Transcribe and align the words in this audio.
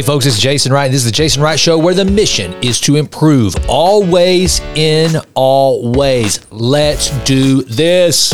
Hey, 0.00 0.06
folks, 0.06 0.24
it's 0.24 0.40
Jason 0.40 0.72
Wright. 0.72 0.90
This 0.90 1.00
is 1.00 1.04
the 1.04 1.14
Jason 1.14 1.42
Wright 1.42 1.60
Show, 1.60 1.76
where 1.76 1.92
the 1.92 2.06
mission 2.06 2.54
is 2.62 2.80
to 2.80 2.96
improve 2.96 3.54
always 3.68 4.60
in 4.74 5.14
all 5.34 5.92
ways. 5.92 6.40
Let's 6.50 7.10
do 7.24 7.64
this. 7.64 8.32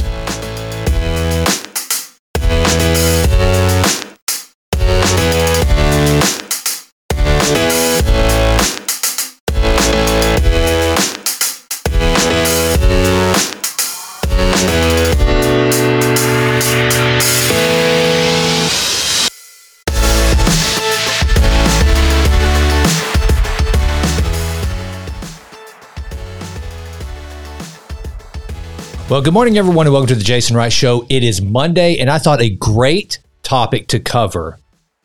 Well, 29.09 29.23
good 29.23 29.35
morning, 29.35 29.57
everyone, 29.57 29.87
and 29.87 29.93
welcome 29.93 30.09
to 30.09 30.17
the 30.17 30.25
Jason 30.25 30.57
Wright 30.57 30.73
Show. 30.73 31.07
It 31.09 31.23
is 31.23 31.41
Monday, 31.41 31.99
and 31.99 32.11
I 32.11 32.19
thought 32.19 32.43
a 32.43 32.51
great 32.51 33.21
topic 33.45 33.87
to 33.89 34.01
cover 34.01 34.59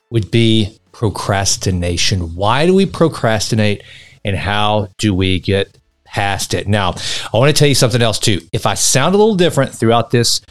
would 0.09 0.31
be 0.31 0.75
procrastination. 0.91 2.33
Why 2.33 2.65
do 2.65 2.73
we 2.73 2.87
procrastinate, 2.87 3.83
and 4.25 4.35
how 4.35 4.87
do 4.97 5.13
we 5.13 5.39
get 5.39 5.77
past 6.03 6.55
it? 6.55 6.67
Now, 6.67 6.95
I 7.31 7.37
want 7.37 7.55
to 7.55 7.59
tell 7.59 7.67
you 7.67 7.75
something 7.75 8.01
else, 8.01 8.17
too. 8.17 8.41
If 8.51 8.65
I 8.65 8.73
sound 8.73 9.13
a 9.13 9.19
little 9.19 9.35
different 9.35 9.71
throughout 9.71 10.09
this 10.09 10.41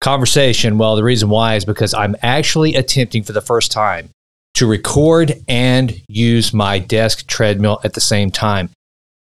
conversation, 0.00 0.78
well, 0.78 0.94
the 0.94 1.02
reason 1.02 1.28
why 1.28 1.56
is 1.56 1.64
because 1.64 1.92
I'm 1.92 2.14
actually 2.22 2.76
attempting 2.76 3.24
for 3.24 3.32
the 3.32 3.40
first 3.40 3.72
time 3.72 4.10
to 4.54 4.68
record 4.68 5.32
and 5.48 6.00
use 6.06 6.54
my 6.54 6.78
desk 6.78 7.26
treadmill 7.26 7.80
at 7.82 7.94
the 7.94 8.00
same 8.00 8.30
time. 8.30 8.70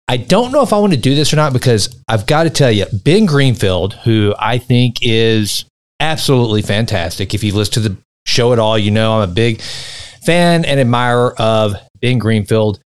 I 0.07 0.17
don't 0.17 0.51
know 0.51 0.61
if 0.61 0.73
I 0.73 0.79
want 0.79 0.93
to 0.93 0.99
do 0.99 1.15
this 1.15 1.31
or 1.31 1.37
not 1.37 1.53
because 1.53 1.95
I've 2.07 2.27
got 2.27 2.43
to 2.43 2.49
tell 2.49 2.71
you, 2.71 2.85
Ben 2.91 3.25
Greenfield, 3.25 3.93
who 3.93 4.35
I 4.37 4.57
think 4.57 4.97
is 5.01 5.65
absolutely 5.99 6.61
fantastic. 6.61 7.33
If 7.33 7.43
you've 7.43 7.55
listened 7.55 7.83
to 7.83 7.89
the 7.89 7.97
show 8.27 8.53
at 8.53 8.59
all, 8.59 8.77
you 8.77 8.91
know 8.91 9.13
I'm 9.13 9.29
a 9.29 9.33
big 9.33 9.61
fan 9.61 10.65
and 10.65 10.79
admirer 10.79 11.33
of 11.39 11.75
Ben 12.01 12.17
Greenfield 12.17 12.79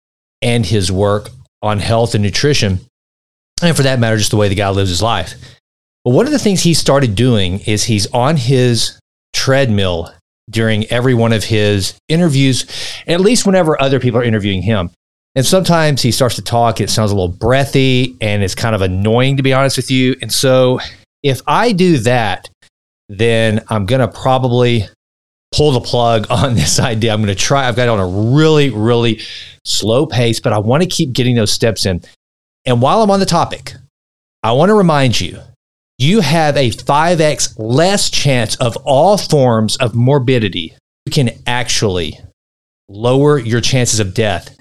and 0.42 0.64
his 0.64 0.92
work 0.92 1.30
on 1.62 1.80
health 1.80 2.14
and 2.14 2.22
nutrition. 2.22 2.80
And 3.62 3.74
for 3.74 3.82
that 3.82 3.98
matter, 3.98 4.18
just 4.18 4.30
the 4.30 4.36
way 4.36 4.48
the 4.48 4.54
guy 4.54 4.68
lives 4.68 4.90
his 4.90 5.02
life. 5.02 5.34
But 6.04 6.10
one 6.10 6.26
of 6.26 6.32
the 6.32 6.38
things 6.38 6.62
he 6.62 6.74
started 6.74 7.14
doing 7.14 7.60
is 7.60 7.84
he's 7.84 8.06
on 8.12 8.36
his 8.36 9.00
treadmill 9.32 10.12
during 10.48 10.84
every 10.86 11.14
one 11.14 11.32
of 11.32 11.44
his 11.44 11.94
interviews, 12.08 12.66
at 13.06 13.20
least 13.20 13.46
whenever 13.46 13.80
other 13.80 13.98
people 13.98 14.20
are 14.20 14.24
interviewing 14.24 14.62
him. 14.62 14.90
And 15.36 15.44
sometimes 15.44 16.00
he 16.00 16.12
starts 16.12 16.34
to 16.36 16.42
talk, 16.42 16.80
it 16.80 16.88
sounds 16.88 17.10
a 17.10 17.14
little 17.14 17.28
breathy 17.28 18.16
and 18.22 18.42
it's 18.42 18.54
kind 18.54 18.74
of 18.74 18.80
annoying 18.80 19.36
to 19.36 19.42
be 19.42 19.52
honest 19.52 19.76
with 19.76 19.90
you. 19.90 20.16
And 20.22 20.32
so 20.32 20.80
if 21.22 21.42
I 21.46 21.72
do 21.72 21.98
that, 21.98 22.48
then 23.10 23.62
I'm 23.68 23.84
going 23.84 24.00
to 24.00 24.08
probably 24.08 24.88
pull 25.54 25.72
the 25.72 25.80
plug 25.80 26.26
on 26.30 26.54
this 26.54 26.80
idea. 26.80 27.12
I'm 27.12 27.20
going 27.20 27.28
to 27.28 27.40
try, 27.40 27.68
I've 27.68 27.76
got 27.76 27.84
it 27.84 27.90
on 27.90 28.00
a 28.00 28.34
really, 28.34 28.70
really 28.70 29.20
slow 29.66 30.06
pace, 30.06 30.40
but 30.40 30.54
I 30.54 30.58
want 30.58 30.82
to 30.82 30.88
keep 30.88 31.12
getting 31.12 31.36
those 31.36 31.52
steps 31.52 31.84
in. 31.84 32.00
And 32.64 32.80
while 32.80 33.02
I'm 33.02 33.10
on 33.10 33.20
the 33.20 33.26
topic, 33.26 33.74
I 34.42 34.52
want 34.52 34.70
to 34.70 34.74
remind 34.74 35.20
you 35.20 35.38
you 35.98 36.20
have 36.20 36.56
a 36.56 36.70
5x 36.70 37.54
less 37.58 38.08
chance 38.08 38.56
of 38.56 38.76
all 38.84 39.18
forms 39.18 39.76
of 39.76 39.94
morbidity. 39.94 40.74
You 41.04 41.12
can 41.12 41.30
actually 41.46 42.18
lower 42.88 43.38
your 43.38 43.60
chances 43.60 44.00
of 44.00 44.14
death 44.14 44.56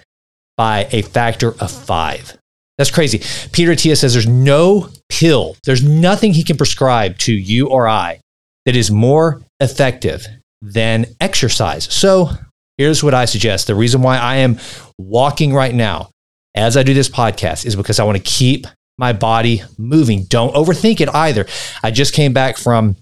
by 0.57 0.87
a 0.91 1.01
factor 1.01 1.49
of 1.59 1.71
five. 1.71 2.37
That's 2.77 2.91
crazy. 2.91 3.21
Peter 3.51 3.71
Attia 3.71 3.97
says 3.97 4.13
there's 4.13 4.27
no 4.27 4.89
pill, 5.09 5.55
there's 5.65 5.83
nothing 5.83 6.33
he 6.33 6.43
can 6.43 6.57
prescribe 6.57 7.17
to 7.19 7.33
you 7.33 7.67
or 7.67 7.87
I 7.87 8.19
that 8.65 8.75
is 8.75 8.91
more 8.91 9.41
effective 9.59 10.25
than 10.61 11.05
exercise. 11.21 11.91
So 11.93 12.31
here's 12.77 13.03
what 13.03 13.13
I 13.13 13.25
suggest. 13.25 13.67
The 13.67 13.75
reason 13.75 14.01
why 14.01 14.17
I 14.17 14.37
am 14.37 14.59
walking 14.97 15.53
right 15.53 15.73
now 15.73 16.09
as 16.55 16.75
I 16.75 16.83
do 16.83 16.93
this 16.93 17.09
podcast 17.09 17.65
is 17.65 17.75
because 17.75 17.99
I 17.99 18.03
want 18.03 18.17
to 18.17 18.23
keep 18.23 18.67
my 18.97 19.13
body 19.13 19.61
moving. 19.77 20.23
Don't 20.23 20.55
overthink 20.55 21.01
it 21.01 21.09
either. 21.13 21.45
I 21.83 21.91
just 21.91 22.13
came 22.13 22.33
back 22.33 22.57
from 22.57 22.95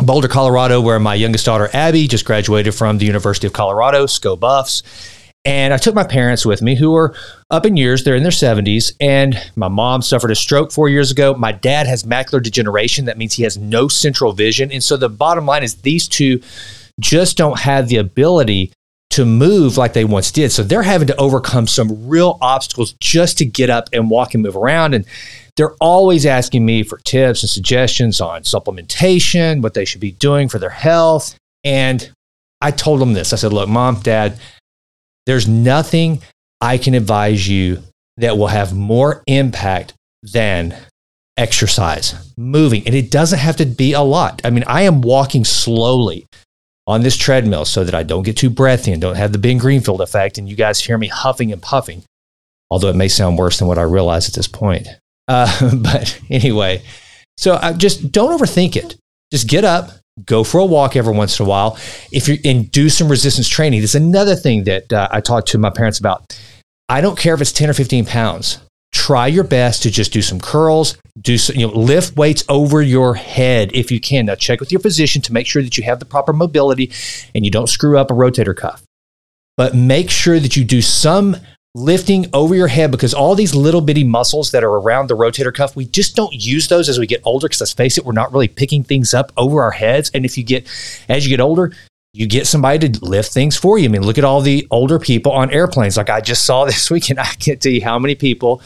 Boulder, 0.00 0.28
Colorado, 0.28 0.80
where 0.80 0.98
my 0.98 1.14
youngest 1.14 1.44
daughter, 1.44 1.68
Abby, 1.72 2.06
just 2.06 2.24
graduated 2.24 2.74
from 2.74 2.98
the 2.98 3.06
University 3.06 3.46
of 3.46 3.52
Colorado, 3.52 4.06
Sko 4.06 4.38
Buffs. 4.38 4.82
And 5.44 5.72
I 5.72 5.78
took 5.78 5.94
my 5.94 6.04
parents 6.04 6.44
with 6.44 6.60
me 6.60 6.74
who 6.74 6.94
are 6.94 7.14
up 7.50 7.64
in 7.64 7.76
years. 7.76 8.04
They're 8.04 8.16
in 8.16 8.22
their 8.22 8.32
70s. 8.32 8.92
And 9.00 9.36
my 9.56 9.68
mom 9.68 10.02
suffered 10.02 10.30
a 10.30 10.34
stroke 10.34 10.72
four 10.72 10.88
years 10.88 11.10
ago. 11.10 11.34
My 11.34 11.52
dad 11.52 11.86
has 11.86 12.02
macular 12.02 12.42
degeneration. 12.42 13.06
That 13.06 13.18
means 13.18 13.34
he 13.34 13.44
has 13.44 13.56
no 13.56 13.88
central 13.88 14.32
vision. 14.32 14.70
And 14.70 14.84
so 14.84 14.96
the 14.96 15.08
bottom 15.08 15.46
line 15.46 15.62
is 15.62 15.76
these 15.76 16.08
two 16.08 16.40
just 17.00 17.36
don't 17.36 17.60
have 17.60 17.88
the 17.88 17.96
ability 17.96 18.72
to 19.10 19.24
move 19.24 19.76
like 19.76 19.94
they 19.94 20.04
once 20.04 20.30
did. 20.30 20.52
So 20.52 20.62
they're 20.62 20.82
having 20.82 21.06
to 21.08 21.16
overcome 21.16 21.66
some 21.66 22.08
real 22.08 22.38
obstacles 22.42 22.94
just 23.00 23.38
to 23.38 23.46
get 23.46 23.70
up 23.70 23.88
and 23.92 24.10
walk 24.10 24.34
and 24.34 24.42
move 24.42 24.56
around. 24.56 24.94
And 24.94 25.06
they're 25.56 25.74
always 25.80 26.26
asking 26.26 26.64
me 26.64 26.82
for 26.82 26.98
tips 26.98 27.42
and 27.42 27.50
suggestions 27.50 28.20
on 28.20 28.42
supplementation, 28.42 29.62
what 29.62 29.74
they 29.74 29.84
should 29.84 30.00
be 30.00 30.12
doing 30.12 30.48
for 30.48 30.58
their 30.58 30.70
health. 30.70 31.36
And 31.64 32.10
I 32.60 32.70
told 32.70 33.00
them 33.00 33.14
this 33.14 33.32
I 33.32 33.36
said, 33.36 33.52
look, 33.52 33.68
mom, 33.68 34.00
dad, 34.00 34.38
there's 35.28 35.46
nothing 35.46 36.22
I 36.58 36.78
can 36.78 36.94
advise 36.94 37.46
you 37.46 37.82
that 38.16 38.38
will 38.38 38.46
have 38.46 38.74
more 38.74 39.22
impact 39.26 39.92
than 40.22 40.74
exercise, 41.36 42.32
moving. 42.38 42.86
And 42.86 42.94
it 42.94 43.10
doesn't 43.10 43.38
have 43.38 43.56
to 43.56 43.66
be 43.66 43.92
a 43.92 44.00
lot. 44.00 44.40
I 44.42 44.48
mean, 44.48 44.64
I 44.66 44.82
am 44.82 45.02
walking 45.02 45.44
slowly 45.44 46.26
on 46.86 47.02
this 47.02 47.14
treadmill 47.14 47.66
so 47.66 47.84
that 47.84 47.94
I 47.94 48.04
don't 48.04 48.22
get 48.22 48.38
too 48.38 48.48
breathy 48.48 48.90
and 48.90 49.02
don't 49.02 49.16
have 49.16 49.32
the 49.32 49.38
Ben 49.38 49.58
Greenfield 49.58 50.00
effect. 50.00 50.38
And 50.38 50.48
you 50.48 50.56
guys 50.56 50.80
hear 50.80 50.96
me 50.96 51.08
huffing 51.08 51.52
and 51.52 51.60
puffing, 51.60 52.04
although 52.70 52.88
it 52.88 52.96
may 52.96 53.08
sound 53.08 53.36
worse 53.36 53.58
than 53.58 53.68
what 53.68 53.78
I 53.78 53.82
realize 53.82 54.30
at 54.30 54.34
this 54.34 54.48
point. 54.48 54.88
Uh, 55.28 55.76
but 55.82 56.18
anyway, 56.30 56.82
so 57.36 57.58
I 57.60 57.74
just 57.74 58.12
don't 58.12 58.40
overthink 58.40 58.76
it. 58.76 58.96
Just 59.30 59.46
get 59.46 59.62
up, 59.62 59.90
go 60.24 60.44
for 60.44 60.58
a 60.58 60.66
walk 60.66 60.96
every 60.96 61.14
once 61.14 61.38
in 61.38 61.46
a 61.46 61.48
while. 61.48 61.78
If 62.12 62.28
you 62.28 62.38
and 62.44 62.70
do 62.70 62.88
some 62.88 63.08
resistance 63.08 63.48
training, 63.48 63.80
there's 63.80 63.94
another 63.94 64.34
thing 64.34 64.64
that 64.64 64.92
uh, 64.92 65.08
I 65.10 65.20
talked 65.20 65.48
to 65.48 65.58
my 65.58 65.70
parents 65.70 65.98
about. 65.98 66.38
I 66.88 67.00
don't 67.00 67.18
care 67.18 67.34
if 67.34 67.40
it's 67.40 67.52
10 67.52 67.70
or 67.70 67.74
15 67.74 68.06
pounds. 68.06 68.58
Try 68.92 69.26
your 69.26 69.44
best 69.44 69.82
to 69.82 69.90
just 69.90 70.12
do 70.12 70.22
some 70.22 70.40
curls, 70.40 70.96
do 71.20 71.36
some, 71.36 71.56
you 71.56 71.66
know, 71.66 71.72
lift 71.74 72.16
weights 72.16 72.44
over 72.48 72.80
your 72.80 73.14
head 73.14 73.70
if 73.74 73.90
you 73.90 74.00
can. 74.00 74.26
Now 74.26 74.34
check 74.34 74.60
with 74.60 74.72
your 74.72 74.80
physician 74.80 75.20
to 75.22 75.32
make 75.32 75.46
sure 75.46 75.62
that 75.62 75.76
you 75.76 75.84
have 75.84 75.98
the 75.98 76.06
proper 76.06 76.32
mobility 76.32 76.90
and 77.34 77.44
you 77.44 77.50
don't 77.50 77.66
screw 77.68 77.98
up 77.98 78.10
a 78.10 78.14
rotator 78.14 78.56
cuff. 78.56 78.82
But 79.58 79.74
make 79.74 80.08
sure 80.08 80.40
that 80.40 80.56
you 80.56 80.64
do 80.64 80.80
some 80.80 81.36
lifting 81.78 82.26
over 82.32 82.54
your 82.54 82.66
head 82.66 82.90
because 82.90 83.14
all 83.14 83.34
these 83.34 83.54
little 83.54 83.80
bitty 83.80 84.04
muscles 84.04 84.50
that 84.50 84.64
are 84.64 84.70
around 84.70 85.08
the 85.08 85.16
rotator 85.16 85.54
cuff, 85.54 85.76
we 85.76 85.84
just 85.86 86.16
don't 86.16 86.32
use 86.32 86.68
those 86.68 86.88
as 86.88 86.98
we 86.98 87.06
get 87.06 87.22
older 87.24 87.46
because 87.46 87.60
let's 87.60 87.72
face 87.72 87.96
it, 87.96 88.04
we're 88.04 88.12
not 88.12 88.32
really 88.32 88.48
picking 88.48 88.82
things 88.82 89.14
up 89.14 89.32
over 89.36 89.62
our 89.62 89.70
heads. 89.70 90.10
And 90.12 90.24
if 90.24 90.36
you 90.36 90.44
get, 90.44 90.66
as 91.08 91.24
you 91.24 91.30
get 91.30 91.40
older, 91.40 91.72
you 92.12 92.26
get 92.26 92.46
somebody 92.46 92.88
to 92.88 93.04
lift 93.04 93.32
things 93.32 93.56
for 93.56 93.78
you. 93.78 93.84
I 93.84 93.88
mean, 93.88 94.02
look 94.02 94.18
at 94.18 94.24
all 94.24 94.40
the 94.40 94.66
older 94.70 94.98
people 94.98 95.30
on 95.32 95.50
airplanes. 95.52 95.96
Like 95.96 96.10
I 96.10 96.20
just 96.20 96.44
saw 96.44 96.64
this 96.66 96.90
weekend. 96.90 97.20
I 97.20 97.26
can't 97.26 97.60
tell 97.62 97.72
you 97.72 97.84
how 97.84 97.98
many 97.98 98.16
people 98.16 98.60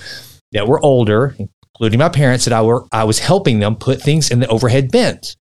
that 0.53 0.67
were 0.67 0.83
older, 0.85 1.37
including 1.39 1.99
my 1.99 2.09
parents, 2.09 2.47
that 2.47 2.55
I 2.55 2.63
were 2.63 2.87
I 2.93 3.05
was 3.05 3.19
helping 3.19 3.61
them 3.61 3.77
put 3.77 4.01
things 4.01 4.31
in 4.31 4.41
the 4.41 4.49
overhead 4.49 4.91
bins. 4.91 5.37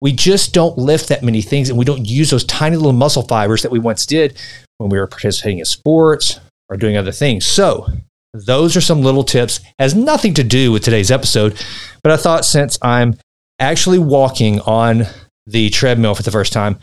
We 0.00 0.10
just 0.10 0.52
don't 0.52 0.76
lift 0.76 1.08
that 1.10 1.22
many 1.22 1.42
things 1.42 1.68
and 1.68 1.78
we 1.78 1.84
don't 1.84 2.04
use 2.04 2.30
those 2.30 2.42
tiny 2.44 2.74
little 2.74 2.92
muscle 2.92 3.22
fibers 3.22 3.62
that 3.62 3.70
we 3.70 3.78
once 3.78 4.04
did 4.04 4.36
when 4.78 4.90
we 4.90 4.98
were 4.98 5.06
participating 5.06 5.60
in 5.60 5.64
sports 5.64 6.40
or 6.72 6.76
doing 6.76 6.96
other 6.96 7.12
things. 7.12 7.44
So, 7.44 7.86
those 8.34 8.76
are 8.76 8.80
some 8.80 9.02
little 9.02 9.24
tips. 9.24 9.60
Has 9.78 9.94
nothing 9.94 10.32
to 10.34 10.44
do 10.44 10.72
with 10.72 10.82
today's 10.82 11.10
episode, 11.10 11.62
but 12.02 12.12
I 12.12 12.16
thought 12.16 12.44
since 12.46 12.78
I'm 12.80 13.16
actually 13.58 13.98
walking 13.98 14.60
on 14.60 15.04
the 15.46 15.68
treadmill 15.68 16.14
for 16.14 16.22
the 16.22 16.30
first 16.30 16.52
time 16.52 16.78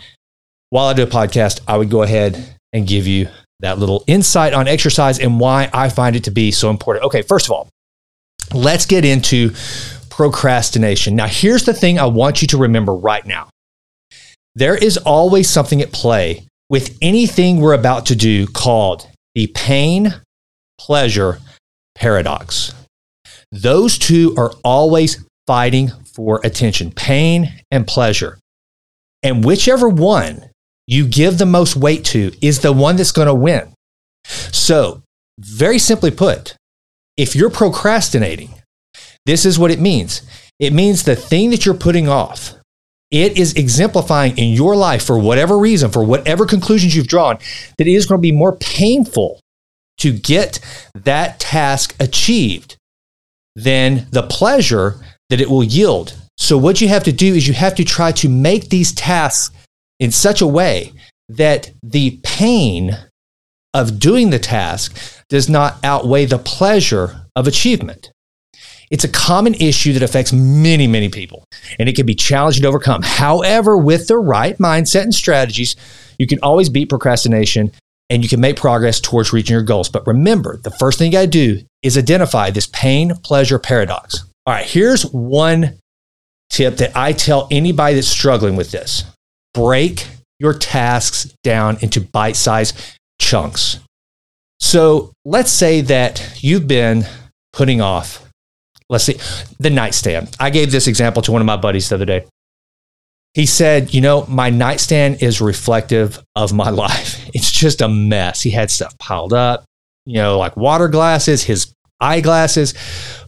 while 0.70 0.88
I 0.88 0.94
do 0.94 1.04
a 1.04 1.08
podcast, 1.08 1.62
I 1.68 1.78
would 1.78 1.90
go 1.90 2.04
ahead 2.04 2.56
and 2.74 2.88
give 2.88 3.08
you 3.08 3.28
that 3.60 3.80
little 3.80 4.04
insight 4.08 4.54
on 4.54 4.68
exercise 4.68 5.20
and 5.20 5.40
why 5.40 5.70
I 5.74 5.90
find 5.90 6.16
it 6.16 6.26
to 6.26 6.32
be 6.32 6.52
so 6.52 6.70
important. 6.70 7.06
Okay, 7.06 7.24
first 7.24 7.48
of 7.48 7.52
all, 7.52 7.68
let's 8.54 8.86
get 8.86 9.04
into 9.04 9.52
procrastination. 10.10 11.16
Now, 11.16 11.28
here's 11.28 11.64
the 11.64 11.74
thing 11.74 12.00
I 12.00 12.06
want 12.06 12.42
you 12.42 12.48
to 12.50 12.58
remember 12.58 12.94
right 12.94 13.26
now 13.26 13.50
there 14.56 14.76
is 14.76 14.98
always 14.98 15.50
something 15.50 15.82
at 15.82 15.92
play 15.92 16.46
with 16.70 16.98
anything 17.02 17.60
we're 17.60 17.74
about 17.74 18.08
to 18.08 18.16
do 18.16 18.46
called 18.48 19.08
the 19.36 19.48
pain 19.48 20.14
pleasure 20.78 21.40
paradox. 21.96 22.74
Those 23.52 23.98
two 23.98 24.36
are 24.38 24.54
always 24.64 25.24
fighting 25.48 25.92
for 26.14 26.40
attention 26.44 26.92
pain 26.92 27.62
and 27.72 27.88
pleasure. 27.88 28.38
And 29.24 29.44
whichever 29.44 29.90
one 29.90 30.50
you 30.88 31.08
give 31.08 31.38
the 31.38 31.46
most 31.46 31.76
weight 31.76 32.04
to 32.06 32.32
is 32.42 32.60
the 32.60 32.74
one 32.74 32.96
that's 32.96 33.12
going 33.12 33.28
to 33.28 33.34
win. 33.34 33.74
So, 34.26 35.02
very 35.40 35.80
simply 35.80 36.12
put, 36.12 36.56
if 37.18 37.36
you're 37.36 37.50
procrastinating, 37.50 38.54
this 39.26 39.46
is 39.46 39.60
what 39.60 39.72
it 39.72 39.80
means. 39.80 40.22
It 40.60 40.74
means 40.74 41.04
the 41.04 41.16
thing 41.16 41.52
that 41.52 41.66
you're 41.66 41.76
putting 41.76 42.08
off, 42.08 42.56
it 43.12 43.38
is 43.38 43.54
exemplifying 43.54 44.38
in 44.38 44.54
your 44.54 44.76
life 44.76 45.04
for 45.04 45.18
whatever 45.18 45.58
reason, 45.58 45.92
for 45.92 46.04
whatever 46.04 46.46
conclusions 46.46 46.96
you've 46.96 47.08
drawn, 47.08 47.38
that 47.78 47.88
it 47.88 47.94
is 47.94 48.06
going 48.06 48.20
to 48.20 48.22
be 48.22 48.32
more 48.32 48.56
painful 48.56 49.40
to 49.98 50.14
get 50.14 50.60
that 50.94 51.40
task 51.40 51.96
achieved 52.00 52.78
than 53.56 54.08
the 54.12 54.24
pleasure 54.24 54.96
that 55.30 55.42
it 55.42 55.50
will 55.50 55.64
yield. 55.64 56.16
So, 56.38 56.58
what 56.58 56.82
you 56.82 56.88
have 56.88 57.04
to 57.04 57.12
do 57.12 57.34
is 57.34 57.48
you 57.48 57.54
have 57.54 57.76
to 57.76 57.84
try 57.84 58.12
to 58.14 58.30
make 58.30 58.70
these 58.70 58.94
tasks 58.94 59.56
in 60.00 60.12
such 60.12 60.42
a 60.42 60.48
way 60.48 60.94
that 61.28 61.72
the 61.84 62.20
pain 62.24 62.98
of 63.74 64.00
doing 64.00 64.30
the 64.30 64.40
task 64.40 64.98
does 65.30 65.50
not 65.50 65.78
outweigh 65.84 66.26
the 66.26 66.40
pleasure 66.40 67.26
of 67.36 67.48
achievement. 67.48 68.12
It's 68.90 69.04
a 69.04 69.10
common 69.10 69.54
issue 69.56 69.94
that 69.94 70.02
affects 70.02 70.34
many, 70.34 70.88
many 70.88 71.10
people, 71.10 71.44
and 71.78 71.88
it 71.88 71.96
can 71.96 72.06
be 72.06 72.16
challenging 72.16 72.64
to 72.64 72.68
overcome. 72.68 73.02
However, 73.04 73.78
with 73.78 74.08
the 74.08 74.18
right 74.18 74.58
mindset 74.58 75.04
and 75.04 75.14
strategies, 75.14 75.76
you 76.18 76.26
can 76.28 76.40
always 76.42 76.70
beat 76.70 76.90
procrastination 76.90 77.72
and 78.10 78.24
you 78.24 78.30
can 78.30 78.42
make 78.42 78.58
progress 78.58 79.00
towards 79.00 79.32
reaching 79.32 79.54
your 79.54 79.64
goals. 79.64 79.90
But 79.90 80.08
remember, 80.08 80.58
the 80.58 80.72
first 80.72 80.98
thing 80.98 81.08
you 81.08 81.18
got 81.18 81.22
to 81.22 81.28
do 81.28 81.62
is 81.84 81.98
identify 81.98 82.50
this 82.50 82.68
pain 82.68 83.16
pleasure 83.18 83.60
paradox. 83.60 84.24
All 84.46 84.54
right, 84.54 84.66
here's 84.66 85.04
one 85.04 85.78
tip 86.50 86.78
that 86.78 86.96
I 86.98 87.14
tell 87.14 87.48
anybody 87.52 87.96
that's 87.96 88.08
struggling 88.08 88.56
with 88.56 88.72
this 88.72 89.04
break 89.54 90.08
your 90.40 90.54
tasks 90.54 91.34
down 91.44 91.78
into 91.82 92.02
bite 92.02 92.36
sized 92.36 92.80
chunks. 93.20 93.80
So 94.60 95.14
let's 95.26 95.52
say 95.52 95.82
that 95.82 96.40
you've 96.42 96.68
been 96.68 97.06
putting 97.54 97.82
off, 97.82 98.29
let's 98.90 99.04
see, 99.04 99.20
the 99.60 99.70
nightstand. 99.70 100.36
I 100.40 100.50
gave 100.50 100.72
this 100.72 100.88
example 100.88 101.22
to 101.24 101.32
one 101.32 101.42
of 101.42 101.46
my 101.46 101.58
buddies 101.58 101.90
the 101.90 101.96
other 101.96 102.06
day. 102.06 102.26
He 103.34 103.46
said, 103.46 103.94
You 103.94 104.02
know, 104.02 104.26
my 104.28 104.50
nightstand 104.50 105.22
is 105.22 105.40
reflective 105.40 106.20
of 106.36 106.52
my 106.52 106.70
life. 106.86 107.30
It's 107.34 107.52
just 107.52 107.82
a 107.82 107.88
mess. 107.88 108.42
He 108.42 108.50
had 108.50 108.72
stuff 108.72 108.98
piled 108.98 109.34
up, 109.34 109.64
you 110.06 110.16
know, 110.16 110.38
like 110.38 110.58
water 110.58 110.88
glasses, 110.88 111.44
his 111.44 111.74
eyeglasses, 112.00 112.74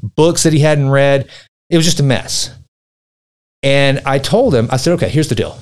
books 0.01 0.43
that 0.43 0.53
he 0.53 0.59
hadn't 0.59 0.89
read. 0.89 1.29
It 1.69 1.77
was 1.77 1.85
just 1.85 1.99
a 1.99 2.03
mess. 2.03 2.49
And 3.63 4.01
I 4.05 4.17
told 4.17 4.55
him, 4.55 4.67
I 4.71 4.77
said, 4.77 4.93
okay, 4.93 5.09
here's 5.09 5.29
the 5.29 5.35
deal. 5.35 5.57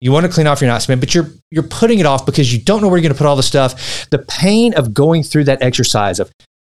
You 0.00 0.12
want 0.12 0.24
to 0.24 0.32
clean 0.32 0.46
off 0.46 0.60
your 0.60 0.70
nightstand, 0.70 1.00
but 1.00 1.14
you're 1.14 1.28
you're 1.50 1.64
putting 1.64 1.98
it 1.98 2.06
off 2.06 2.24
because 2.24 2.52
you 2.54 2.62
don't 2.62 2.80
know 2.80 2.88
where 2.88 2.96
you're 2.96 3.02
going 3.02 3.12
to 3.12 3.18
put 3.18 3.26
all 3.26 3.36
the 3.36 3.42
stuff. 3.42 4.08
The 4.10 4.18
pain 4.18 4.72
of 4.74 4.94
going 4.94 5.22
through 5.22 5.44
that 5.44 5.62
exercise 5.62 6.20
of 6.20 6.30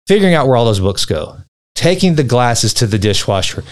figuring 0.06 0.34
out 0.34 0.46
where 0.46 0.56
all 0.56 0.64
those 0.64 0.80
books 0.80 1.04
go, 1.04 1.36
taking 1.74 2.14
the 2.14 2.24
glasses 2.24 2.74
to 2.74 2.86
the 2.86 2.98
dishwasher, 2.98 3.64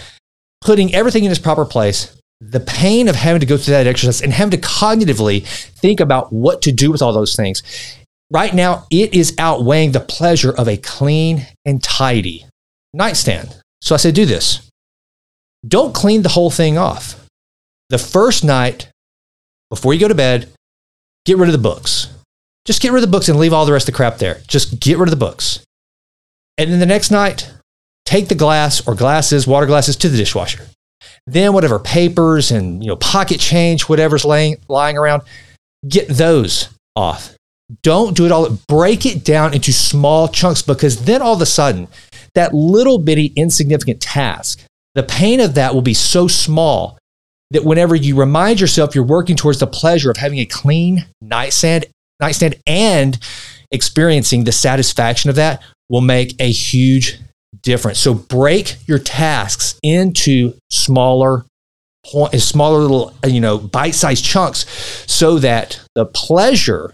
putting 0.61 0.93
everything 0.93 1.23
in 1.23 1.31
its 1.31 1.39
proper 1.39 1.65
place, 1.65 2.15
the 2.41 2.59
pain 2.59 3.07
of 3.07 3.15
having 3.15 3.41
to 3.41 3.45
go 3.45 3.57
through 3.57 3.73
that 3.73 3.87
exercise 3.87 4.21
and 4.21 4.31
having 4.31 4.51
to 4.51 4.67
cognitively 4.67 5.45
think 5.79 5.99
about 5.99 6.31
what 6.31 6.61
to 6.61 6.71
do 6.71 6.91
with 6.91 7.01
all 7.01 7.11
those 7.11 7.35
things. 7.35 7.63
Right 8.31 8.53
now, 8.53 8.85
it 8.91 9.13
is 9.13 9.35
outweighing 9.37 9.91
the 9.91 9.99
pleasure 9.99 10.51
of 10.51 10.67
a 10.67 10.77
clean 10.77 11.47
and 11.65 11.83
tidy 11.83 12.45
nightstand. 12.93 13.59
So 13.81 13.95
I 13.95 13.97
said, 13.97 14.13
do 14.13 14.25
this. 14.25 14.69
Don't 15.67 15.93
clean 15.93 16.21
the 16.21 16.29
whole 16.29 16.51
thing 16.51 16.77
off. 16.77 17.25
The 17.89 17.97
first 17.97 18.43
night, 18.43 18.89
before 19.69 19.93
you 19.93 19.99
go 19.99 20.07
to 20.07 20.15
bed, 20.15 20.49
get 21.25 21.37
rid 21.37 21.49
of 21.49 21.53
the 21.53 21.57
books. 21.57 22.13
Just 22.65 22.81
get 22.81 22.91
rid 22.91 23.03
of 23.03 23.09
the 23.09 23.11
books 23.11 23.29
and 23.29 23.39
leave 23.39 23.51
all 23.51 23.65
the 23.65 23.73
rest 23.73 23.89
of 23.89 23.93
the 23.93 23.97
crap 23.97 24.19
there. 24.19 24.41
Just 24.47 24.79
get 24.79 24.97
rid 24.97 25.07
of 25.07 25.11
the 25.11 25.25
books. 25.25 25.59
And 26.57 26.71
then 26.71 26.79
the 26.79 26.85
next 26.85 27.09
night, 27.09 27.51
take 28.09 28.27
the 28.27 28.35
glass 28.35 28.85
or 28.87 28.95
glasses, 28.95 29.45
water 29.45 29.67
glasses 29.67 29.95
to 29.95 30.09
the 30.09 30.17
dishwasher. 30.17 30.65
Then 31.27 31.53
whatever 31.53 31.77
papers 31.77 32.49
and 32.49 32.83
you 32.83 32.89
know 32.89 32.95
pocket 32.95 33.39
change, 33.39 33.83
whatever's 33.83 34.25
laying 34.25 34.57
lying 34.67 34.97
around, 34.97 35.21
get 35.87 36.07
those 36.07 36.69
off. 36.95 37.35
Don't 37.83 38.17
do 38.17 38.25
it 38.25 38.31
all. 38.31 38.49
Break 38.67 39.05
it 39.05 39.23
down 39.23 39.53
into 39.53 39.71
small 39.71 40.27
chunks 40.27 40.63
because 40.63 41.05
then 41.05 41.21
all 41.21 41.35
of 41.35 41.41
a 41.41 41.45
sudden, 41.45 41.87
that 42.33 42.51
little 42.51 42.97
bitty 42.97 43.31
insignificant 43.35 44.01
task, 44.01 44.65
the 44.95 45.03
pain 45.03 45.39
of 45.39 45.53
that 45.53 45.75
will 45.75 45.83
be 45.83 45.93
so 45.93 46.27
small 46.27 46.97
that 47.51 47.63
whenever 47.63 47.95
you 47.95 48.15
remind 48.15 48.59
yourself 48.59 48.95
you're 48.95 49.03
working 49.03 49.35
towards 49.35 49.59
the 49.59 49.67
pleasure 49.67 50.09
of 50.09 50.17
having 50.17 50.39
a 50.39 50.45
clean 50.45 51.05
nightstand, 51.21 51.85
nightstand 52.19 52.55
and 52.65 53.19
experiencing 53.71 54.45
the 54.45 54.51
satisfaction 54.51 55.29
of 55.29 55.35
that 55.35 55.61
will 55.89 56.01
make 56.01 56.35
a 56.39 56.51
huge 56.51 57.19
difference. 57.61 57.99
So 57.99 58.13
break 58.13 58.77
your 58.87 58.99
tasks 58.99 59.79
into 59.83 60.53
smaller 60.69 61.45
smaller 62.37 62.79
little 62.79 63.13
you 63.27 63.41
know 63.41 63.57
bite-sized 63.57 64.23
chunks 64.23 64.65
so 65.05 65.37
that 65.37 65.79
the 65.95 66.05
pleasure 66.05 66.93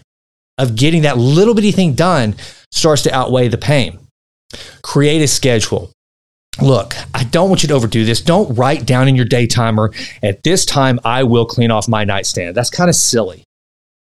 of 0.58 0.74
getting 0.74 1.02
that 1.02 1.16
little 1.16 1.54
bitty 1.54 1.70
thing 1.70 1.94
done 1.94 2.34
starts 2.72 3.02
to 3.02 3.14
outweigh 3.14 3.48
the 3.48 3.58
pain. 3.58 3.98
Create 4.82 5.22
a 5.22 5.28
schedule. 5.28 5.90
Look, 6.60 6.94
I 7.14 7.24
don't 7.24 7.50
want 7.50 7.62
you 7.62 7.68
to 7.68 7.74
overdo 7.74 8.04
this. 8.04 8.22
Don't 8.22 8.54
write 8.56 8.86
down 8.86 9.08
in 9.08 9.16
your 9.16 9.26
day 9.26 9.46
timer, 9.46 9.92
at 10.22 10.42
this 10.42 10.64
time, 10.64 10.98
I 11.04 11.22
will 11.24 11.44
clean 11.44 11.70
off 11.70 11.88
my 11.88 12.04
nightstand. 12.04 12.54
That's 12.54 12.70
kind 12.70 12.88
of 12.88 12.96
silly. 12.96 13.44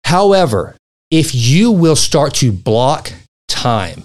However, 0.06 0.76
if 1.10 1.34
you 1.34 1.72
will 1.72 1.96
start 1.96 2.36
to 2.36 2.52
block 2.52 3.12
time 3.48 4.04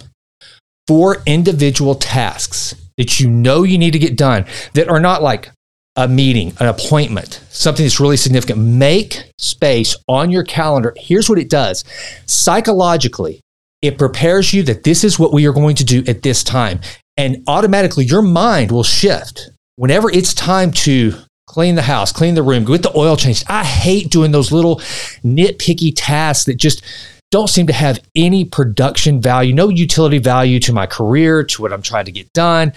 for 0.88 1.22
individual 1.26 1.94
tasks 1.94 2.74
that 2.96 3.20
you 3.20 3.30
know 3.30 3.62
you 3.62 3.76
need 3.76 3.92
to 3.92 3.98
get 3.98 4.16
done 4.16 4.46
that 4.72 4.88
are 4.88 4.98
not 4.98 5.22
like 5.22 5.50
a 5.96 6.08
meeting, 6.08 6.54
an 6.60 6.66
appointment, 6.66 7.44
something 7.50 7.84
that's 7.84 8.00
really 8.00 8.16
significant, 8.16 8.58
make 8.58 9.30
space 9.36 9.96
on 10.08 10.30
your 10.30 10.44
calendar. 10.44 10.94
Here's 10.96 11.28
what 11.28 11.38
it 11.38 11.50
does 11.50 11.84
psychologically, 12.24 13.40
it 13.82 13.98
prepares 13.98 14.54
you 14.54 14.62
that 14.64 14.82
this 14.82 15.04
is 15.04 15.18
what 15.18 15.32
we 15.32 15.46
are 15.46 15.52
going 15.52 15.76
to 15.76 15.84
do 15.84 16.02
at 16.08 16.22
this 16.22 16.42
time. 16.42 16.80
And 17.18 17.44
automatically, 17.46 18.04
your 18.04 18.22
mind 18.22 18.72
will 18.72 18.84
shift 18.84 19.50
whenever 19.76 20.10
it's 20.10 20.32
time 20.32 20.72
to 20.72 21.14
clean 21.46 21.74
the 21.74 21.82
house, 21.82 22.12
clean 22.12 22.34
the 22.34 22.42
room, 22.42 22.64
get 22.64 22.82
the 22.82 22.96
oil 22.96 23.16
changed. 23.16 23.44
I 23.48 23.64
hate 23.64 24.10
doing 24.10 24.30
those 24.30 24.52
little 24.52 24.76
nitpicky 25.24 25.92
tasks 25.94 26.46
that 26.46 26.56
just 26.56 26.82
don't 27.30 27.48
seem 27.48 27.66
to 27.66 27.72
have 27.72 28.00
any 28.14 28.44
production 28.44 29.20
value, 29.20 29.54
no 29.54 29.68
utility 29.68 30.18
value 30.18 30.58
to 30.60 30.72
my 30.72 30.86
career, 30.86 31.44
to 31.44 31.62
what 31.62 31.72
I'm 31.72 31.82
trying 31.82 32.06
to 32.06 32.12
get 32.12 32.32
done. 32.32 32.72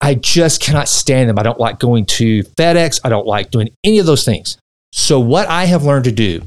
I 0.00 0.16
just 0.16 0.60
cannot 0.60 0.88
stand 0.88 1.28
them. 1.28 1.38
I 1.38 1.44
don't 1.44 1.60
like 1.60 1.78
going 1.78 2.06
to 2.06 2.42
FedEx. 2.42 3.00
I 3.04 3.08
don't 3.08 3.26
like 3.26 3.52
doing 3.52 3.68
any 3.84 4.00
of 4.00 4.06
those 4.06 4.24
things. 4.24 4.58
So, 4.92 5.20
what 5.20 5.48
I 5.48 5.64
have 5.64 5.84
learned 5.84 6.04
to 6.04 6.12
do 6.12 6.42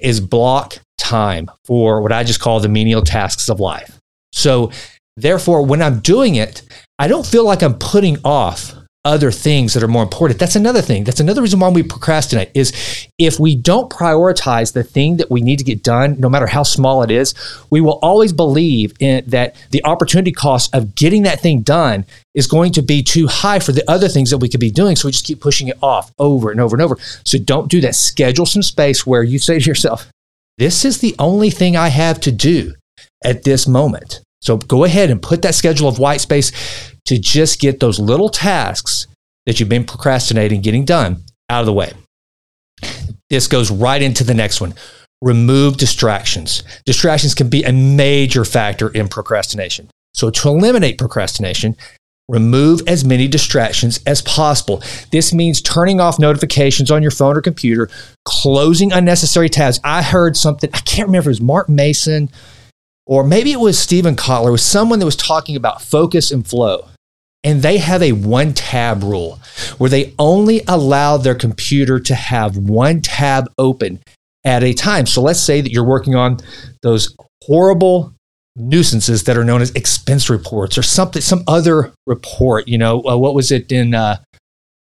is 0.00 0.20
block 0.20 0.78
time 0.98 1.50
for 1.64 2.02
what 2.02 2.12
I 2.12 2.22
just 2.24 2.40
call 2.40 2.60
the 2.60 2.68
menial 2.68 3.02
tasks 3.02 3.48
of 3.48 3.58
life. 3.58 3.98
So, 4.32 4.70
therefore, 5.16 5.64
when 5.64 5.80
I'm 5.80 6.00
doing 6.00 6.34
it, 6.36 6.62
I 6.98 7.08
don't 7.08 7.26
feel 7.26 7.44
like 7.44 7.62
I'm 7.62 7.78
putting 7.78 8.18
off 8.22 8.74
other 9.04 9.30
things 9.30 9.72
that 9.72 9.82
are 9.82 9.88
more 9.88 10.02
important. 10.02 10.38
That's 10.38 10.56
another 10.56 10.82
thing. 10.82 11.04
That's 11.04 11.20
another 11.20 11.40
reason 11.40 11.58
why 11.58 11.70
we 11.70 11.82
procrastinate 11.82 12.50
is 12.52 13.08
if 13.18 13.40
we 13.40 13.56
don't 13.56 13.90
prioritize 13.90 14.74
the 14.74 14.82
thing 14.82 15.16
that 15.16 15.30
we 15.30 15.40
need 15.40 15.58
to 15.58 15.64
get 15.64 15.82
done, 15.82 16.20
no 16.20 16.28
matter 16.28 16.46
how 16.46 16.62
small 16.64 17.02
it 17.02 17.10
is, 17.10 17.34
we 17.70 17.80
will 17.80 17.98
always 18.02 18.32
believe 18.34 18.92
in 19.00 19.24
that 19.28 19.56
the 19.70 19.82
opportunity 19.84 20.32
cost 20.32 20.74
of 20.74 20.94
getting 20.94 21.22
that 21.22 21.40
thing 21.40 21.62
done 21.62 22.04
is 22.34 22.46
going 22.46 22.72
to 22.72 22.82
be 22.82 23.02
too 23.02 23.26
high 23.26 23.58
for 23.58 23.72
the 23.72 23.88
other 23.90 24.08
things 24.08 24.30
that 24.30 24.38
we 24.38 24.50
could 24.50 24.60
be 24.60 24.70
doing. 24.70 24.96
So 24.96 25.08
we 25.08 25.12
just 25.12 25.24
keep 25.24 25.40
pushing 25.40 25.68
it 25.68 25.78
off 25.82 26.12
over 26.18 26.50
and 26.50 26.60
over 26.60 26.76
and 26.76 26.82
over. 26.82 26.98
So 27.24 27.38
don't 27.38 27.70
do 27.70 27.80
that. 27.80 27.94
Schedule 27.94 28.44
some 28.44 28.62
space 28.62 29.06
where 29.06 29.22
you 29.22 29.38
say 29.38 29.58
to 29.58 29.64
yourself, 29.64 30.10
this 30.58 30.84
is 30.84 30.98
the 30.98 31.14
only 31.18 31.48
thing 31.48 31.74
I 31.74 31.88
have 31.88 32.20
to 32.20 32.32
do 32.32 32.74
at 33.24 33.44
this 33.44 33.66
moment. 33.66 34.20
So 34.42 34.58
go 34.58 34.84
ahead 34.84 35.10
and 35.10 35.22
put 35.22 35.42
that 35.42 35.54
schedule 35.54 35.88
of 35.88 35.98
white 35.98 36.20
space 36.20 36.52
to 37.10 37.18
just 37.18 37.58
get 37.58 37.80
those 37.80 37.98
little 37.98 38.28
tasks 38.28 39.08
that 39.44 39.58
you've 39.58 39.68
been 39.68 39.82
procrastinating 39.82 40.60
getting 40.60 40.84
done 40.84 41.24
out 41.48 41.58
of 41.58 41.66
the 41.66 41.72
way. 41.72 41.92
This 43.28 43.48
goes 43.48 43.68
right 43.68 44.00
into 44.00 44.22
the 44.22 44.32
next 44.32 44.60
one. 44.60 44.74
Remove 45.20 45.76
distractions. 45.76 46.62
Distractions 46.86 47.34
can 47.34 47.48
be 47.48 47.64
a 47.64 47.72
major 47.72 48.44
factor 48.44 48.90
in 48.90 49.08
procrastination. 49.08 49.90
So, 50.14 50.30
to 50.30 50.48
eliminate 50.50 50.98
procrastination, 50.98 51.76
remove 52.28 52.80
as 52.86 53.04
many 53.04 53.26
distractions 53.26 53.98
as 54.06 54.22
possible. 54.22 54.80
This 55.10 55.34
means 55.34 55.60
turning 55.60 56.00
off 56.00 56.20
notifications 56.20 56.92
on 56.92 57.02
your 57.02 57.10
phone 57.10 57.36
or 57.36 57.40
computer, 57.40 57.90
closing 58.24 58.92
unnecessary 58.92 59.48
tabs. 59.48 59.80
I 59.82 60.02
heard 60.02 60.36
something, 60.36 60.70
I 60.72 60.78
can't 60.78 61.08
remember 61.08 61.22
if 61.22 61.26
it 61.26 61.40
was 61.40 61.40
Mark 61.40 61.68
Manson 61.68 62.30
or 63.04 63.24
maybe 63.24 63.50
it 63.50 63.58
was 63.58 63.80
Steven 63.80 64.14
Kotler, 64.14 64.52
was 64.52 64.64
someone 64.64 65.00
that 65.00 65.06
was 65.06 65.16
talking 65.16 65.56
about 65.56 65.82
focus 65.82 66.30
and 66.30 66.46
flow. 66.46 66.86
And 67.42 67.62
they 67.62 67.78
have 67.78 68.02
a 68.02 68.12
one 68.12 68.52
tab 68.52 69.02
rule 69.02 69.38
where 69.78 69.88
they 69.88 70.14
only 70.18 70.62
allow 70.68 71.16
their 71.16 71.34
computer 71.34 71.98
to 71.98 72.14
have 72.14 72.56
one 72.56 73.00
tab 73.00 73.50
open 73.56 74.00
at 74.44 74.62
a 74.62 74.74
time. 74.74 75.06
So 75.06 75.22
let's 75.22 75.40
say 75.40 75.60
that 75.60 75.72
you're 75.72 75.84
working 75.84 76.14
on 76.14 76.38
those 76.82 77.14
horrible 77.44 78.14
nuisances 78.56 79.24
that 79.24 79.36
are 79.36 79.44
known 79.44 79.62
as 79.62 79.70
expense 79.72 80.28
reports 80.28 80.76
or 80.76 80.82
something, 80.82 81.22
some 81.22 81.42
other 81.46 81.92
report. 82.06 82.68
You 82.68 82.78
know, 82.78 83.02
uh, 83.04 83.16
what 83.16 83.34
was 83.34 83.50
it 83.50 83.70
in? 83.72 83.94
Uh, 83.94 84.18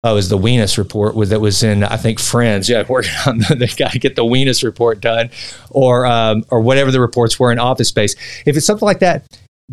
oh, 0.04 0.12
it 0.12 0.14
was 0.14 0.28
the 0.28 0.38
WENUS 0.38 0.78
report 0.78 1.14
that 1.28 1.40
was 1.40 1.62
in, 1.62 1.84
I 1.84 1.96
think, 1.96 2.20
Friends. 2.20 2.68
Yeah, 2.68 2.84
working 2.88 3.12
on 3.26 3.38
the, 3.38 3.56
they 3.58 3.68
got 3.68 3.92
to 3.92 3.98
get 3.98 4.16
the 4.16 4.24
WENUS 4.24 4.62
report 4.62 5.00
done, 5.00 5.30
or 5.70 6.06
um, 6.06 6.44
or 6.50 6.60
whatever 6.60 6.90
the 6.90 7.00
reports 7.00 7.38
were 7.38 7.52
in 7.52 7.58
Office 7.58 7.88
Space. 7.88 8.14
If 8.46 8.56
it's 8.56 8.66
something 8.66 8.86
like 8.86 9.00
that, 9.00 9.26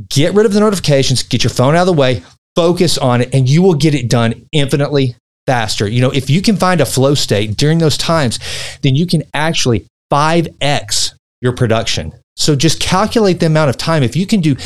get 0.10 0.34
rid 0.34 0.46
of 0.46 0.54
the 0.54 0.60
notifications, 0.60 1.24
get 1.24 1.44
your 1.44 1.52
phone 1.52 1.76
out 1.76 1.82
of 1.82 1.88
the 1.88 1.94
way, 1.94 2.24
focus 2.60 2.98
on 2.98 3.22
it, 3.22 3.34
and 3.34 3.48
you 3.48 3.62
will 3.62 3.74
get 3.74 3.96
it 3.96 4.10
done 4.10 4.46
infinitely 4.52 5.16
faster. 5.48 5.88
You 5.88 6.02
know, 6.02 6.12
if 6.12 6.30
you 6.30 6.42
can 6.42 6.58
find 6.58 6.82
a 6.82 6.86
flow 6.86 7.14
state 7.14 7.56
during 7.56 7.78
those 7.78 7.98
times, 7.98 8.38
then 8.82 8.98
you 8.98 9.08
can 9.08 9.24
actually 9.34 9.88
5x 10.12 11.14
your 11.42 11.54
production. 11.54 12.14
So 12.36 12.58
just 12.58 12.82
calculate 12.82 13.40
the 13.40 13.46
amount 13.46 13.70
of 13.70 13.78
time. 13.78 14.04
If 14.04 14.18
you 14.18 14.28
can 14.28 14.42
do 14.42 14.58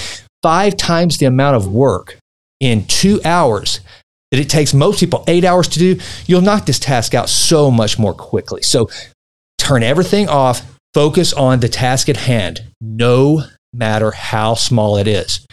five 0.42 0.76
times 0.76 1.20
the 1.20 1.28
amount 1.28 1.56
of 1.56 1.68
work 1.68 2.18
in 2.60 2.88
two 2.88 3.22
hours 3.24 3.80
that 4.32 4.40
it 4.40 4.50
takes 4.50 4.74
most 4.74 5.00
people 5.00 5.24
eight 5.28 5.46
hours 5.46 5.68
to 5.68 5.78
do, 5.78 6.00
you'll 6.26 6.42
knock 6.42 6.66
this 6.66 6.80
task 6.80 7.14
out 7.14 7.30
so 7.30 7.70
much 7.70 8.00
more 8.00 8.16
quickly. 8.16 8.64
So 8.64 8.90
turn 9.60 9.84
everything 9.84 10.28
off, 10.30 10.64
focus 10.96 11.32
on 11.32 11.60
the 11.60 11.70
task 11.70 12.10
at 12.10 12.18
hand, 12.18 12.64
no 12.82 13.44
matter 13.72 14.10
how 14.10 14.56
small 14.56 14.98
it 14.98 15.08
is. 15.08 15.46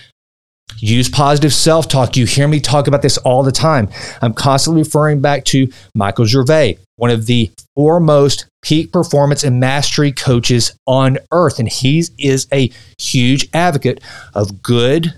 Use 0.78 1.08
positive 1.08 1.52
self 1.52 1.88
talk. 1.88 2.16
You 2.16 2.26
hear 2.26 2.48
me 2.48 2.60
talk 2.60 2.86
about 2.86 3.02
this 3.02 3.18
all 3.18 3.42
the 3.42 3.52
time. 3.52 3.88
I'm 4.22 4.32
constantly 4.32 4.82
referring 4.82 5.20
back 5.20 5.44
to 5.46 5.70
Michael 5.94 6.24
Gervais, 6.24 6.78
one 6.96 7.10
of 7.10 7.26
the 7.26 7.50
foremost 7.74 8.46
peak 8.62 8.92
performance 8.92 9.42
and 9.44 9.60
mastery 9.60 10.12
coaches 10.12 10.76
on 10.86 11.18
earth. 11.32 11.58
And 11.58 11.68
he 11.68 12.04
is 12.18 12.46
a 12.52 12.70
huge 12.98 13.48
advocate 13.54 14.02
of 14.34 14.62
good, 14.62 15.14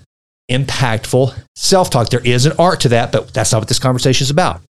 impactful 0.50 1.38
self 1.56 1.90
talk. 1.90 2.10
There 2.10 2.20
is 2.20 2.46
an 2.46 2.52
art 2.58 2.80
to 2.80 2.88
that, 2.90 3.12
but 3.12 3.32
that's 3.32 3.52
not 3.52 3.60
what 3.60 3.68
this 3.68 3.78
conversation 3.78 4.24
is 4.24 4.30
about. 4.30 4.60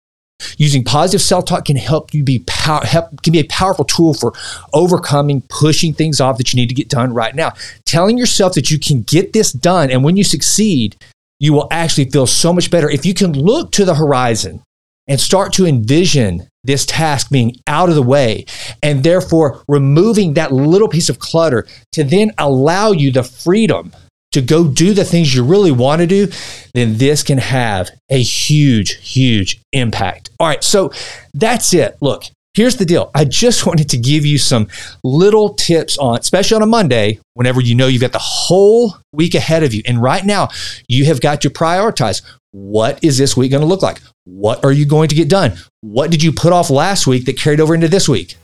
Using 0.59 0.85
positive 0.85 1.23
self-talk 1.23 1.65
can 1.65 1.77
help 1.77 2.15
you 2.15 2.25
be 2.25 2.45
help, 2.49 3.23
can 3.23 3.33
be 3.33 3.41
a 3.41 3.45
powerful 3.45 3.85
tool 3.85 4.15
for 4.15 4.33
overcoming, 4.73 5.43
pushing 5.49 5.93
things 5.93 6.21
off 6.21 6.39
that 6.39 6.53
you 6.53 6.57
need 6.57 6.69
to 6.69 6.75
get 6.75 6.89
done 6.89 7.13
right 7.13 7.35
now. 7.35 7.53
Telling 7.85 8.19
yourself 8.19 8.55
that 8.55 8.71
you 8.71 8.79
can 8.79 9.03
get 9.03 9.33
this 9.33 9.53
done, 9.53 9.91
and 9.91 10.05
when 10.05 10.17
you 10.17 10.25
succeed, 10.25 10.97
you 11.39 11.53
will 11.53 11.69
actually 11.71 12.09
feel 12.09 12.27
so 12.27 12.53
much 12.53 12.71
better. 12.71 12.89
If 12.89 13.05
you 13.05 13.15
can 13.15 13.33
look 13.33 13.73
to 13.73 13.85
the 13.85 13.95
horizon 13.95 14.63
and 15.09 15.21
start 15.21 15.53
to 15.55 15.67
envision 15.67 16.49
this 16.65 16.87
task 16.87 17.31
being 17.31 17.57
out 17.67 17.89
of 17.89 17.97
the 17.97 18.03
way 18.03 18.45
and 18.83 19.03
therefore 19.03 19.65
removing 19.67 20.35
that 20.35 20.53
little 20.53 20.89
piece 20.89 21.09
of 21.09 21.19
clutter 21.19 21.67
to 21.91 22.05
then 22.05 22.31
allow 22.39 22.93
you 22.93 23.11
the 23.11 23.25
freedom 23.25 23.93
to 24.33 24.43
go 24.43 24.69
do 24.69 24.95
the 24.95 25.05
things 25.05 25.35
you 25.35 25.45
really 25.45 25.71
want 25.71 26.01
to 26.01 26.07
do, 26.07 26.29
then 26.75 26.99
this 26.99 27.23
can 27.23 27.39
have 27.39 27.91
a 28.11 28.21
huge, 28.21 28.95
huge 28.95 29.62
impact. 29.73 30.31
All 30.41 30.47
right, 30.47 30.62
so 30.65 30.93
that's 31.35 31.73
it. 31.75 31.97
Look, 32.01 32.25
here's 32.55 32.77
the 32.77 32.85
deal. 32.85 33.11
I 33.15 33.25
just 33.25 33.67
wanted 33.67 33.89
to 33.91 33.99
give 33.99 34.27
you 34.27 34.39
some 34.39 34.69
little 35.05 35.55
tips 35.55 35.99
on, 35.99 36.19
especially 36.19 36.57
on 36.57 36.62
a 36.62 36.67
Monday, 36.67 37.21
whenever 37.35 37.61
you 37.61 37.75
know 37.75 37.87
you've 37.87 38.03
got 38.03 38.12
the 38.12 38.19
whole 38.19 38.97
week 39.12 39.35
ahead 39.35 39.62
of 39.62 39.73
you. 39.73 39.83
And 39.87 40.03
right 40.03 40.25
now, 40.25 40.49
you 40.89 41.05
have 41.07 41.21
got 41.21 41.41
to 41.43 41.51
prioritize 41.51 42.23
what 42.53 43.03
is 43.03 43.17
this 43.17 43.37
week 43.37 43.51
going 43.51 43.62
to 43.62 43.67
look 43.67 43.83
like? 43.83 44.01
What 44.25 44.65
are 44.65 44.73
you 44.73 44.87
going 44.87 45.09
to 45.09 45.15
get 45.15 45.29
done? 45.29 45.55
What 45.81 46.11
did 46.11 46.23
you 46.23 46.33
put 46.33 46.53
off 46.53 46.71
last 46.71 47.07
week 47.07 47.25
that 47.25 47.39
carried 47.39 47.61
over 47.61 47.75
into 47.75 47.89
this 47.89 48.09
week? 48.09 48.37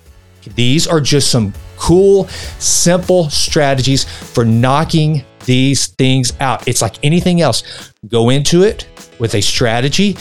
These 0.55 0.87
are 0.87 1.01
just 1.01 1.31
some 1.31 1.53
cool, 1.77 2.27
simple 2.59 3.29
strategies 3.29 4.05
for 4.05 4.45
knocking 4.45 5.25
these 5.49 5.87
things 5.87 6.35
out. 6.41 6.69
It's 6.69 6.83
like 6.83 7.03
anything 7.03 7.41
else. 7.41 7.93
Go 8.07 8.29
into 8.29 8.63
it 8.63 8.87
with 9.19 9.35
a 9.35 9.41
strategy. 9.41 10.17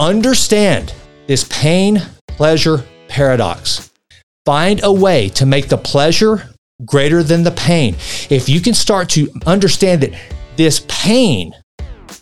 Understand 0.00 0.92
this 1.28 1.46
pain 1.48 2.02
pleasure 2.26 2.84
paradox. 3.06 3.92
Find 4.44 4.82
a 4.82 4.92
way 4.92 5.28
to 5.30 5.46
make 5.46 5.68
the 5.68 5.78
pleasure 5.78 6.50
greater 6.84 7.22
than 7.22 7.44
the 7.44 7.52
pain. 7.52 7.94
If 8.28 8.48
you 8.48 8.60
can 8.60 8.74
start 8.74 9.08
to 9.10 9.30
understand 9.46 10.02
that 10.02 10.12
this 10.56 10.84
pain 10.88 11.54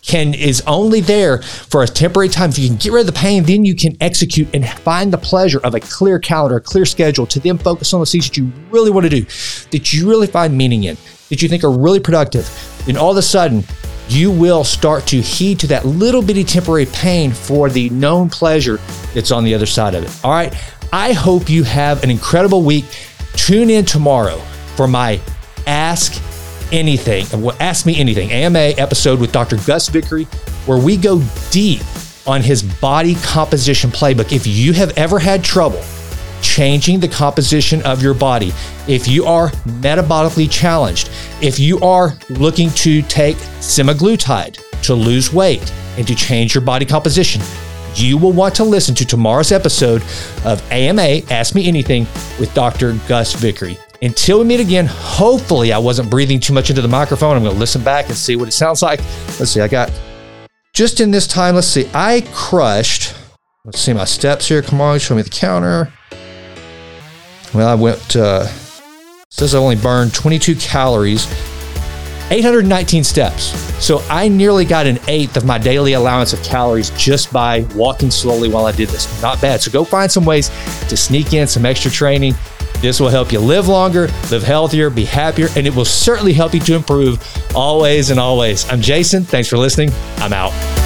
can 0.03 0.33
is 0.33 0.61
only 0.67 1.01
there 1.01 1.41
for 1.41 1.81
a 1.81 1.87
temporary 1.87 2.29
time. 2.29 2.49
If 2.49 2.59
you 2.59 2.67
can 2.67 2.77
get 2.77 2.91
rid 2.91 3.01
of 3.01 3.07
the 3.07 3.19
pain, 3.19 3.43
then 3.43 3.65
you 3.65 3.73
can 3.75 3.97
execute 4.01 4.47
and 4.53 4.67
find 4.69 5.11
the 5.11 5.17
pleasure 5.17 5.59
of 5.63 5.73
a 5.73 5.79
clear 5.79 6.19
calendar, 6.19 6.57
a 6.57 6.61
clear 6.61 6.85
schedule 6.85 7.25
to 7.27 7.39
then 7.39 7.57
focus 7.57 7.93
on 7.93 8.01
the 8.01 8.05
things 8.05 8.27
that 8.27 8.37
you 8.37 8.51
really 8.69 8.91
want 8.91 9.05
to 9.05 9.09
do, 9.09 9.21
that 9.71 9.93
you 9.93 10.07
really 10.07 10.27
find 10.27 10.55
meaning 10.55 10.83
in, 10.83 10.97
that 11.33 11.41
you 11.41 11.49
think 11.49 11.63
are 11.63 11.71
really 11.71 11.99
productive. 11.99 12.47
Then 12.85 12.95
all 12.95 13.11
of 13.11 13.17
a 13.17 13.23
sudden, 13.23 13.63
you 14.07 14.29
will 14.29 14.63
start 14.63 15.07
to 15.07 15.19
heed 15.19 15.59
to 15.61 15.67
that 15.67 15.85
little 15.85 16.21
bitty 16.21 16.43
temporary 16.43 16.85
pain 16.85 17.31
for 17.31 17.69
the 17.69 17.89
known 17.89 18.29
pleasure 18.29 18.79
that's 19.15 19.31
on 19.31 19.43
the 19.43 19.55
other 19.55 19.65
side 19.65 19.95
of 19.95 20.03
it. 20.03 20.25
All 20.25 20.31
right. 20.31 20.53
I 20.91 21.13
hope 21.13 21.49
you 21.49 21.63
have 21.63 22.03
an 22.03 22.11
incredible 22.11 22.61
week. 22.61 22.85
Tune 23.33 23.71
in 23.71 23.83
tomorrow 23.83 24.37
for 24.75 24.87
my 24.87 25.19
Ask 25.65 26.21
anything, 26.71 27.25
ask 27.59 27.85
me 27.85 27.97
anything, 27.99 28.31
AMA 28.31 28.73
episode 28.77 29.19
with 29.19 29.31
Dr. 29.31 29.57
Gus 29.65 29.87
Vickery, 29.87 30.25
where 30.65 30.77
we 30.77 30.97
go 30.97 31.23
deep 31.51 31.81
on 32.27 32.41
his 32.41 32.61
body 32.61 33.15
composition 33.15 33.89
playbook. 33.89 34.31
If 34.31 34.45
you 34.45 34.73
have 34.73 34.97
ever 34.97 35.19
had 35.19 35.43
trouble 35.43 35.81
changing 36.43 36.99
the 36.99 37.07
composition 37.07 37.81
of 37.83 38.03
your 38.03 38.13
body, 38.13 38.51
if 38.87 39.07
you 39.07 39.25
are 39.25 39.49
metabolically 39.81 40.51
challenged, 40.51 41.09
if 41.41 41.59
you 41.59 41.79
are 41.79 42.17
looking 42.29 42.69
to 42.71 43.01
take 43.03 43.37
semaglutide 43.59 44.59
to 44.83 44.93
lose 44.93 45.33
weight 45.33 45.73
and 45.97 46.07
to 46.07 46.13
change 46.13 46.53
your 46.53 46.63
body 46.63 46.85
composition, 46.85 47.41
you 47.95 48.17
will 48.17 48.31
want 48.31 48.55
to 48.55 48.63
listen 48.63 48.93
to 48.95 49.05
tomorrow's 49.05 49.51
episode 49.51 50.01
of 50.45 50.61
AMA 50.71 51.21
Ask 51.31 51.55
Me 51.55 51.67
Anything 51.67 52.03
with 52.39 52.53
Dr. 52.53 52.93
Gus 53.07 53.33
Vickery. 53.33 53.77
Until 54.01 54.39
we 54.39 54.45
meet 54.45 54.59
again, 54.59 54.85
hopefully 54.85 55.71
I 55.71 55.77
wasn't 55.77 56.09
breathing 56.09 56.39
too 56.39 56.53
much 56.53 56.69
into 56.69 56.81
the 56.81 56.87
microphone. 56.87 57.37
I'm 57.37 57.43
going 57.43 57.53
to 57.53 57.59
listen 57.59 57.83
back 57.83 58.07
and 58.07 58.15
see 58.15 58.35
what 58.35 58.47
it 58.47 58.51
sounds 58.51 58.81
like. 58.81 58.99
Let's 59.39 59.51
see, 59.51 59.61
I 59.61 59.67
got 59.67 59.91
just 60.73 60.99
in 60.99 61.11
this 61.11 61.27
time, 61.27 61.55
let's 61.55 61.67
see, 61.67 61.87
I 61.93 62.21
crushed, 62.33 63.15
let's 63.63 63.79
see 63.79 63.93
my 63.93 64.05
steps 64.05 64.47
here. 64.47 64.61
Come 64.61 64.81
on, 64.81 64.99
show 64.99 65.15
me 65.15 65.21
the 65.21 65.29
counter. 65.29 65.93
Well, 67.53 67.67
I 67.67 67.75
went, 67.75 68.15
uh, 68.15 68.47
says 69.29 69.53
I 69.55 69.59
only 69.59 69.75
burned 69.75 70.13
22 70.13 70.55
calories, 70.55 71.25
819 72.31 73.03
steps. 73.03 73.43
So 73.83 73.99
I 74.09 74.27
nearly 74.27 74.65
got 74.65 74.87
an 74.87 74.99
eighth 75.07 75.37
of 75.37 75.45
my 75.45 75.57
daily 75.57 75.93
allowance 75.93 76.33
of 76.33 76.41
calories 76.43 76.89
just 76.91 77.31
by 77.31 77.61
walking 77.75 78.09
slowly 78.09 78.49
while 78.49 78.65
I 78.65 78.71
did 78.71 78.89
this. 78.89 79.21
Not 79.21 79.41
bad. 79.41 79.61
So 79.61 79.71
go 79.71 79.83
find 79.83 80.11
some 80.11 80.25
ways 80.25 80.49
to 80.89 80.97
sneak 80.97 81.33
in 81.33 81.47
some 81.47 81.65
extra 81.65 81.91
training 81.91 82.35
this 82.83 82.99
will 82.99 83.07
help 83.07 83.31
you 83.31 83.39
live 83.39 83.69
longer, 83.69 84.09
live 84.29 84.43
healthier, 84.43 84.89
be 84.89 85.05
happier, 85.05 85.47
and 85.55 85.65
it 85.65 85.73
will 85.73 85.85
certainly 85.85 86.33
help 86.33 86.53
you 86.53 86.59
to 86.59 86.75
improve 86.75 87.17
always 87.55 88.09
and 88.09 88.19
always. 88.19 88.69
I'm 88.69 88.81
Jason. 88.81 89.23
Thanks 89.23 89.47
for 89.47 89.57
listening. 89.57 89.89
I'm 90.17 90.33
out. 90.33 90.82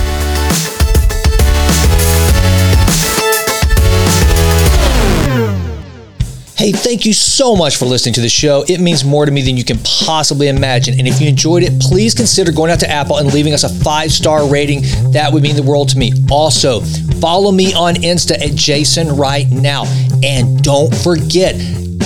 Hey, 6.58 6.72
thank 6.72 7.06
you 7.06 7.14
so 7.14 7.56
much 7.56 7.78
for 7.78 7.86
listening 7.86 8.16
to 8.16 8.22
the 8.22 8.30
show. 8.30 8.66
It 8.68 8.80
means 8.80 9.06
more 9.06 9.28
to 9.28 9.32
me 9.32 9.44
than 9.44 9.58
you 9.58 9.64
can 9.64 9.78
possibly 9.84 10.48
imagine. 10.48 10.98
And 10.98 11.08
if 11.08 11.22
you 11.22 11.28
enjoyed 11.28 11.62
it, 11.62 11.80
please 11.80 12.16
consider 12.16 12.52
going 12.52 12.72
out 12.72 12.80
to 12.80 12.90
Apple 12.90 13.18
and 13.18 13.32
leaving 13.32 13.54
us 13.54 13.64
a 13.64 13.70
five 13.70 14.12
star 14.12 14.50
rating. 14.50 14.82
That 15.12 15.30
would 15.32 15.44
mean 15.44 15.56
the 15.56 15.62
world 15.62 15.90
to 15.90 16.00
me. 16.00 16.14
Also, 16.32 16.82
follow 17.22 17.52
me 17.52 17.76
on 17.76 17.94
Insta 17.98 18.42
at 18.44 18.56
Jason 18.56 19.16
Right 19.16 19.48
Now. 19.52 19.84
And 20.24 20.64
don't 20.64 20.92
forget, 20.96 21.54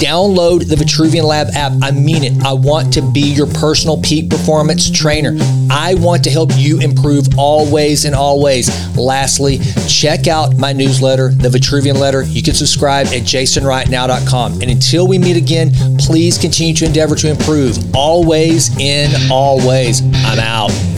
Download 0.02 0.68
the 0.68 0.76
Vitruvian 0.76 1.24
Lab 1.24 1.50
app. 1.54 1.74
I 1.84 1.92
mean 1.92 2.24
it. 2.24 2.44
I 2.44 2.54
want 2.54 2.92
to 2.94 3.04
be 3.12 3.22
your 3.22 3.46
personal 3.46 4.02
peak 4.02 4.32
performance 4.32 4.90
trainer. 4.90 5.38
I 5.70 5.94
want 5.94 6.24
to 6.24 6.32
help 6.32 6.50
you 6.56 6.80
improve 6.80 7.28
always 7.38 8.06
and 8.06 8.16
always. 8.16 8.68
Lastly, 8.98 9.60
check 9.88 10.28
out 10.28 10.58
my 10.58 10.74
newsletter, 10.74 11.30
the 11.30 11.50
Vitruvian 11.50 12.00
Letter. 12.00 12.24
You 12.24 12.42
can 12.42 12.56
subscribe 12.56 13.08
at 13.08 13.22
jasonrightnow.com. 13.22 14.54
And 14.54 14.72
until 14.72 15.08
we 15.08 15.20
meet 15.20 15.38
again, 15.38 15.72
please 16.00 16.36
continue 16.40 16.74
to 16.74 16.86
endeavor 16.86 17.16
to 17.18 17.30
improve 17.30 17.78
always 17.96 18.76
in 18.80 19.12
always. 19.32 20.02
I'm 20.26 20.40
out. 20.40 20.91